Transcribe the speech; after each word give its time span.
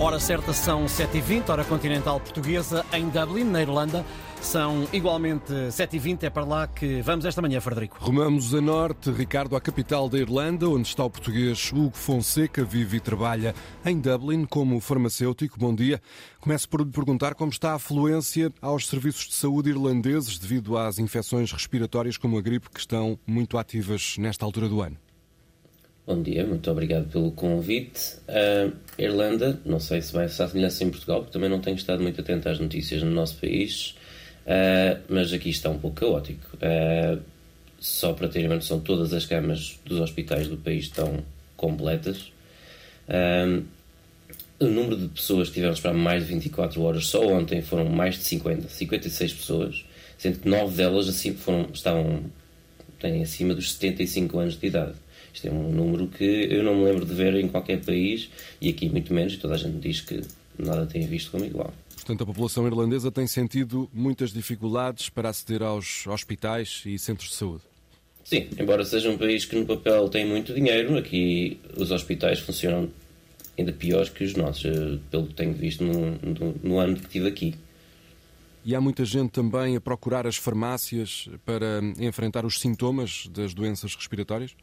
Hora 0.00 0.20
certa 0.20 0.52
são 0.52 0.84
7h20, 0.84 1.48
hora 1.48 1.64
continental 1.64 2.20
portuguesa, 2.20 2.86
em 2.92 3.08
Dublin, 3.08 3.42
na 3.42 3.60
Irlanda. 3.60 4.06
São 4.40 4.86
igualmente 4.92 5.52
7h20, 5.52 6.22
é 6.22 6.30
para 6.30 6.44
lá 6.44 6.68
que 6.68 7.02
vamos 7.02 7.24
esta 7.24 7.42
manhã, 7.42 7.60
Frederico. 7.60 7.96
Rumamos 8.00 8.54
a 8.54 8.60
norte, 8.60 9.10
Ricardo, 9.10 9.56
à 9.56 9.60
capital 9.60 10.08
da 10.08 10.16
Irlanda, 10.16 10.68
onde 10.68 10.86
está 10.86 11.04
o 11.04 11.10
português 11.10 11.72
Hugo 11.72 11.96
Fonseca, 11.96 12.62
vive 12.62 12.98
e 12.98 13.00
trabalha 13.00 13.52
em 13.84 13.98
Dublin 13.98 14.44
como 14.44 14.80
farmacêutico. 14.80 15.58
Bom 15.58 15.74
dia. 15.74 16.00
Começo 16.40 16.68
por 16.68 16.82
lhe 16.82 16.92
perguntar 16.92 17.34
como 17.34 17.50
está 17.50 17.72
a 17.72 17.74
afluência 17.74 18.52
aos 18.62 18.86
serviços 18.86 19.26
de 19.26 19.34
saúde 19.34 19.70
irlandeses 19.70 20.38
devido 20.38 20.78
às 20.78 21.00
infecções 21.00 21.50
respiratórias 21.50 22.16
como 22.16 22.38
a 22.38 22.40
gripe 22.40 22.70
que 22.70 22.78
estão 22.78 23.18
muito 23.26 23.58
ativas 23.58 24.14
nesta 24.16 24.44
altura 24.44 24.68
do 24.68 24.80
ano. 24.80 24.96
Bom 26.08 26.22
dia, 26.22 26.46
muito 26.46 26.70
obrigado 26.70 27.06
pelo 27.10 27.30
convite. 27.32 28.16
A 28.26 28.72
Irlanda, 28.98 29.60
não 29.62 29.78
sei 29.78 30.00
se 30.00 30.10
vai 30.10 30.26
se 30.26 30.42
assemelhar-se 30.42 30.82
em 30.82 30.88
Portugal, 30.88 31.20
porque 31.20 31.34
também 31.34 31.50
não 31.50 31.60
tenho 31.60 31.76
estado 31.76 32.02
muito 32.02 32.18
atento 32.18 32.48
às 32.48 32.58
notícias 32.58 33.02
no 33.02 33.10
nosso 33.10 33.36
país, 33.36 33.94
uh, 34.46 34.98
mas 35.06 35.34
aqui 35.34 35.50
está 35.50 35.68
um 35.68 35.78
pouco 35.78 35.96
caótico. 35.96 36.56
Uh, 36.56 37.20
só 37.78 38.14
para 38.14 38.26
terem 38.26 38.48
uma 38.48 38.54
noção, 38.54 38.80
todas 38.80 39.12
as 39.12 39.26
camas 39.26 39.78
dos 39.84 40.00
hospitais 40.00 40.48
do 40.48 40.56
país 40.56 40.84
estão 40.84 41.22
completas. 41.58 42.32
Uh, 43.06 43.62
o 44.58 44.64
número 44.64 44.96
de 44.96 45.08
pessoas 45.08 45.48
que 45.48 45.54
tiveram 45.56 45.74
de 45.74 45.80
esperar 45.80 45.94
mais 45.94 46.22
de 46.26 46.32
24 46.32 46.80
horas, 46.84 47.04
só 47.04 47.22
ontem 47.26 47.60
foram 47.60 47.84
mais 47.84 48.14
de 48.14 48.22
50, 48.22 48.66
56 48.66 49.32
pessoas, 49.34 49.84
sendo 50.16 50.38
que 50.38 50.48
9 50.48 50.74
delas 50.74 51.06
assim 51.06 51.34
foram, 51.34 51.68
estavam, 51.70 52.22
têm 52.98 53.22
acima 53.22 53.54
dos 53.54 53.72
75 53.72 54.38
anos 54.38 54.58
de 54.58 54.66
idade. 54.66 54.94
Isto 55.38 55.46
é 55.46 55.50
um 55.52 55.70
número 55.70 56.08
que 56.08 56.24
eu 56.24 56.64
não 56.64 56.74
me 56.74 56.84
lembro 56.84 57.06
de 57.06 57.14
ver 57.14 57.32
em 57.36 57.46
qualquer 57.46 57.80
país 57.80 58.28
e 58.60 58.70
aqui 58.70 58.88
muito 58.88 59.14
menos, 59.14 59.34
e 59.34 59.36
toda 59.36 59.54
a 59.54 59.56
gente 59.56 59.78
diz 59.78 60.00
que 60.00 60.20
nada 60.58 60.84
tem 60.84 61.06
visto 61.06 61.30
como 61.30 61.44
igual. 61.44 61.72
Portanto, 61.94 62.22
a 62.22 62.26
população 62.26 62.66
irlandesa 62.66 63.12
tem 63.12 63.26
sentido 63.28 63.88
muitas 63.92 64.32
dificuldades 64.32 65.08
para 65.08 65.28
aceder 65.28 65.62
aos 65.62 66.08
hospitais 66.08 66.82
e 66.84 66.98
centros 66.98 67.30
de 67.30 67.36
saúde. 67.36 67.62
Sim, 68.24 68.48
embora 68.58 68.84
seja 68.84 69.08
um 69.08 69.16
país 69.16 69.44
que 69.44 69.54
no 69.54 69.64
papel 69.64 70.08
tem 70.08 70.26
muito 70.26 70.52
dinheiro, 70.52 70.98
aqui 70.98 71.60
os 71.76 71.92
hospitais 71.92 72.40
funcionam 72.40 72.90
ainda 73.56 73.72
piores 73.72 74.08
que 74.08 74.24
os 74.24 74.34
nossos, 74.34 74.64
eh, 74.64 74.98
pelo 75.08 75.28
que 75.28 75.34
tenho 75.34 75.54
visto 75.54 75.84
no, 75.84 76.10
no, 76.10 76.54
no 76.62 76.78
ano 76.80 76.96
que 76.96 77.02
estive 77.02 77.28
aqui. 77.28 77.54
E 78.64 78.74
há 78.74 78.80
muita 78.80 79.04
gente 79.04 79.30
também 79.30 79.76
a 79.76 79.80
procurar 79.80 80.26
as 80.26 80.36
farmácias 80.36 81.28
para 81.44 81.80
enfrentar 82.00 82.44
os 82.44 82.58
sintomas 82.58 83.28
das 83.32 83.54
doenças 83.54 83.94
respiratórias? 83.94 84.54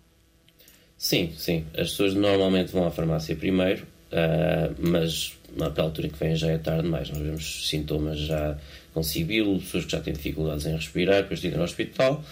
Sim, 0.97 1.33
sim. 1.37 1.65
As 1.73 1.91
pessoas 1.91 2.13
normalmente 2.13 2.71
vão 2.71 2.85
à 2.85 2.91
farmácia 2.91 3.35
primeiro, 3.35 3.83
uh, 4.11 4.75
mas 4.79 5.33
na 5.55 5.67
altura 5.67 6.09
que 6.09 6.17
vêm 6.17 6.35
já 6.35 6.51
é 6.51 6.57
tarde 6.57 6.83
demais. 6.83 7.09
Nós 7.09 7.19
vemos 7.19 7.69
sintomas 7.69 8.19
já 8.19 8.57
com 8.93 9.03
sibilo, 9.03 9.59
pessoas 9.59 9.85
que 9.85 9.91
já 9.91 10.01
têm 10.01 10.13
dificuldades 10.13 10.65
em 10.65 10.73
respirar, 10.73 11.23
depois 11.23 11.39
de 11.39 11.47
ir 11.47 11.57
ao 11.57 11.63
hospital, 11.63 12.23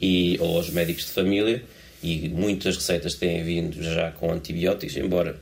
e, 0.00 0.36
ou 0.40 0.56
aos 0.56 0.70
médicos 0.70 1.06
de 1.06 1.12
família, 1.12 1.62
e 2.02 2.28
muitas 2.28 2.76
receitas 2.76 3.14
têm 3.14 3.42
vindo 3.42 3.82
já 3.82 4.10
com 4.12 4.32
antibióticos, 4.32 4.96
embora 4.96 5.36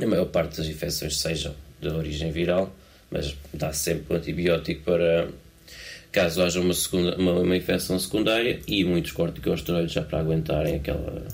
a 0.00 0.06
maior 0.06 0.26
parte 0.26 0.58
das 0.58 0.66
infecções 0.66 1.16
sejam 1.16 1.54
de 1.80 1.88
origem 1.88 2.30
viral, 2.30 2.74
mas 3.10 3.34
dá 3.52 3.72
sempre 3.72 4.14
o 4.14 4.16
antibiótico 4.16 4.82
para 4.82 5.28
caso 6.12 6.42
haja 6.42 6.60
uma, 6.60 6.74
segunda, 6.74 7.16
uma, 7.16 7.32
uma 7.32 7.56
infecção 7.56 7.98
secundária 7.98 8.60
e 8.66 8.84
muitos 8.84 9.12
corticosteroides 9.12 9.92
já 9.92 10.02
para 10.02 10.20
aguentarem 10.20 10.76
aquela 10.76 11.26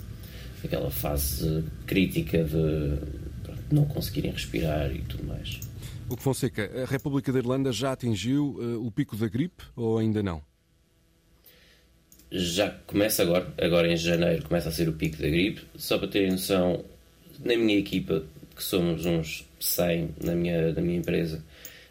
aquela 0.66 0.90
fase 0.90 1.64
crítica 1.86 2.44
de 2.44 2.98
não 3.70 3.84
conseguirem 3.84 4.30
respirar 4.30 4.94
e 4.94 5.00
tudo 5.02 5.24
mais. 5.24 5.60
O 6.08 6.16
que 6.16 6.22
Fonseca, 6.22 6.70
a 6.82 6.86
República 6.86 7.32
da 7.32 7.38
Irlanda 7.38 7.72
já 7.72 7.92
atingiu 7.92 8.56
uh, 8.58 8.86
o 8.86 8.90
pico 8.90 9.16
da 9.16 9.26
gripe 9.26 9.64
ou 9.74 9.98
ainda 9.98 10.22
não? 10.22 10.40
Já 12.30 12.70
começa 12.86 13.22
agora, 13.22 13.52
agora 13.60 13.90
em 13.90 13.96
janeiro 13.96 14.44
começa 14.44 14.68
a 14.68 14.72
ser 14.72 14.88
o 14.88 14.92
pico 14.92 15.16
da 15.16 15.28
gripe. 15.28 15.62
Só 15.76 15.98
para 15.98 16.08
terem 16.08 16.30
noção, 16.30 16.84
na 17.40 17.56
minha 17.56 17.78
equipa, 17.78 18.24
que 18.54 18.62
somos 18.62 19.04
uns 19.04 19.44
100 19.58 20.10
na 20.22 20.34
minha, 20.34 20.72
na 20.72 20.80
minha 20.80 20.98
empresa, 20.98 21.42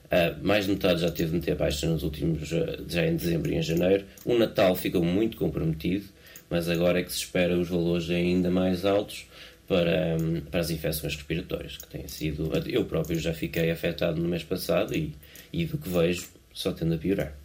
uh, 0.06 0.46
mais 0.46 0.66
de 0.66 0.72
metade 0.72 1.02
já 1.02 1.12
teve 1.12 1.31
de 1.31 1.35
meter 1.35 1.56
baixa 1.56 1.88
nos 1.88 2.03
últimos, 2.03 2.47
já 2.47 3.06
em 3.06 3.18
dezembro 3.18 3.52
e 3.52 3.56
em 3.56 3.62
janeiro. 3.62 4.06
O 4.24 4.38
Natal 4.38 4.75
ficou 4.75 5.03
muito 5.03 5.35
comprometido 5.35 6.06
mas 6.50 6.70
agora 6.70 7.00
é 7.00 7.04
que 7.04 7.12
se 7.12 7.20
espera 7.20 7.58
os 7.58 7.70
valores 7.70 8.10
ainda 8.10 8.50
mais 8.52 8.86
altos 8.86 9.28
para, 9.68 10.18
para 10.50 10.60
as 10.60 10.70
infecções 10.70 11.16
respiratórias, 11.16 11.78
que 11.78 11.88
têm 11.88 12.08
sido. 12.08 12.52
Eu 12.68 12.86
próprio 12.86 13.20
já 13.20 13.34
fiquei 13.34 13.72
afetado 13.72 14.22
no 14.22 14.28
mês 14.28 14.44
passado 14.44 14.96
e, 14.96 15.16
e 15.52 15.66
do 15.66 15.78
que 15.78 15.90
vejo 15.90 16.28
só 16.54 16.72
tende 16.72 16.96
a 16.96 16.98
piorar. 16.98 17.36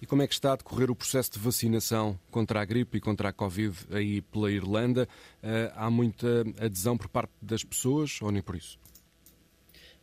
E 0.00 0.06
como 0.06 0.22
é 0.22 0.26
que 0.26 0.32
está 0.32 0.54
a 0.54 0.56
decorrer 0.56 0.90
o 0.90 0.94
processo 0.94 1.32
de 1.32 1.38
vacinação 1.38 2.18
contra 2.30 2.60
a 2.62 2.64
gripe 2.64 2.96
e 2.96 3.00
contra 3.00 3.28
a 3.28 3.32
Covid 3.32 3.76
aí 3.90 4.22
pela 4.22 4.50
Irlanda? 4.50 5.06
Uh, 5.42 5.72
há 5.74 5.90
muita 5.90 6.26
adesão 6.58 6.96
por 6.96 7.08
parte 7.08 7.32
das 7.42 7.62
pessoas 7.62 8.18
ou 8.22 8.32
nem 8.32 8.40
por 8.40 8.56
isso? 8.56 8.78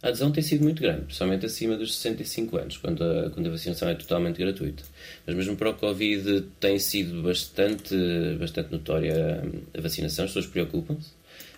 A 0.01 0.09
adesão 0.09 0.31
tem 0.31 0.43
sido 0.43 0.63
muito 0.63 0.81
grande, 0.81 1.01
principalmente 1.05 1.45
acima 1.45 1.75
dos 1.75 1.95
65 1.95 2.57
anos, 2.57 2.77
quando 2.77 3.03
a, 3.03 3.29
quando 3.31 3.47
a 3.47 3.49
vacinação 3.49 3.89
é 3.89 3.95
totalmente 3.95 4.37
gratuita. 4.37 4.83
Mas 5.25 5.35
mesmo 5.35 5.55
para 5.55 5.71
o 5.71 5.73
Covid 5.73 6.41
tem 6.59 6.77
sido 6.77 7.23
bastante, 7.23 7.95
bastante 8.39 8.71
notória 8.71 9.43
a 9.75 9.81
vacinação, 9.81 10.25
as 10.25 10.31
pessoas 10.31 10.45
preocupam-se. 10.45 11.09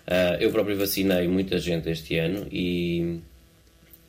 Uh, 0.08 0.40
eu 0.40 0.50
próprio 0.50 0.76
vacinei 0.76 1.28
muita 1.28 1.58
gente 1.58 1.88
este 1.90 2.16
ano 2.16 2.46
e, 2.50 3.20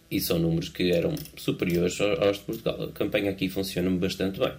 e 0.10 0.22
são 0.22 0.40
números 0.40 0.70
que 0.70 0.92
eram 0.92 1.14
superiores 1.36 2.00
aos 2.00 2.38
de 2.38 2.44
Portugal. 2.44 2.84
A 2.84 2.92
campanha 2.94 3.32
aqui 3.32 3.50
funciona 3.50 3.90
bastante 3.92 4.40
bem. 4.40 4.54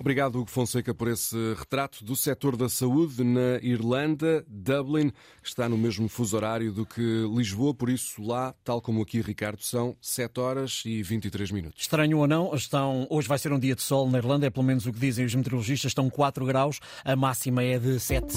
Obrigado, 0.00 0.36
Hugo 0.36 0.50
Fonseca, 0.50 0.94
por 0.94 1.08
esse 1.08 1.36
retrato 1.58 2.02
do 2.02 2.16
setor 2.16 2.56
da 2.56 2.70
saúde 2.70 3.22
na 3.22 3.58
Irlanda, 3.60 4.42
Dublin, 4.48 5.12
está 5.44 5.68
no 5.68 5.76
mesmo 5.76 6.08
fuso 6.08 6.34
horário 6.38 6.72
do 6.72 6.86
que 6.86 7.02
Lisboa, 7.36 7.74
por 7.74 7.90
isso 7.90 8.22
lá, 8.22 8.54
tal 8.64 8.80
como 8.80 9.02
aqui, 9.02 9.20
Ricardo, 9.20 9.60
são 9.60 9.94
7 10.00 10.40
horas 10.40 10.82
e 10.86 11.02
23 11.02 11.50
minutos. 11.50 11.82
Estranho 11.82 12.16
ou 12.16 12.26
não, 12.26 12.54
estão, 12.54 13.06
hoje 13.10 13.28
vai 13.28 13.38
ser 13.38 13.52
um 13.52 13.58
dia 13.58 13.74
de 13.74 13.82
sol 13.82 14.10
na 14.10 14.16
Irlanda, 14.16 14.46
é 14.46 14.50
pelo 14.50 14.64
menos 14.64 14.86
o 14.86 14.92
que 14.92 14.98
dizem 14.98 15.26
os 15.26 15.34
meteorologistas, 15.34 15.90
estão 15.90 16.08
4 16.08 16.46
graus, 16.46 16.80
a 17.04 17.14
máxima 17.14 17.62
é 17.62 17.78
de 17.78 18.00
7. 18.00 18.26